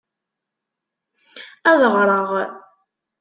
[1.69, 2.29] Ad ɣreɣ.